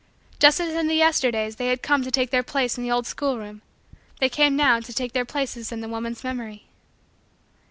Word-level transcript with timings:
Just 0.39 0.59
as 0.59 0.73
in 0.73 0.87
the 0.87 0.95
Yesterdays 0.95 1.57
they 1.57 1.67
had 1.67 1.83
come 1.83 2.01
to 2.01 2.09
take 2.09 2.31
their 2.31 2.41
places 2.41 2.79
in 2.79 2.83
the 2.83 2.89
old 2.89 3.05
schoolroom, 3.05 3.61
they 4.19 4.29
came, 4.29 4.55
now, 4.55 4.79
to 4.79 4.91
take 4.93 5.13
their 5.13 5.25
places 5.25 5.71
in 5.71 5.81
the 5.81 5.87
woman's 5.87 6.23
memory. 6.23 6.63